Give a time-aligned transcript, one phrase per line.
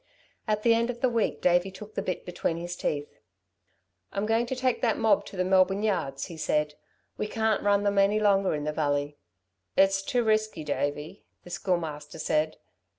[0.47, 3.19] At the end of the week Davey took the bit between his teeth.
[4.11, 6.73] "I'm going to take that mob to the Melbourne yards," he said.
[7.19, 9.19] "We can't run them any longer in the Valley."
[9.77, 12.57] "It's too risky, Davey," the Schoolmaster said.